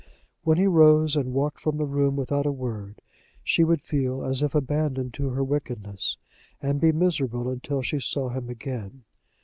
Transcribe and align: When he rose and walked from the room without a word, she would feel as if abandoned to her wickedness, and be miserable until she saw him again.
When 0.41 0.57
he 0.57 0.65
rose 0.65 1.15
and 1.15 1.31
walked 1.31 1.59
from 1.59 1.77
the 1.77 1.85
room 1.85 2.15
without 2.15 2.47
a 2.47 2.51
word, 2.51 3.03
she 3.43 3.63
would 3.63 3.83
feel 3.83 4.23
as 4.25 4.41
if 4.41 4.55
abandoned 4.55 5.13
to 5.13 5.29
her 5.29 5.43
wickedness, 5.43 6.17
and 6.59 6.81
be 6.81 6.91
miserable 6.91 7.47
until 7.51 7.83
she 7.83 7.99
saw 7.99 8.29
him 8.29 8.49
again. 8.49 9.03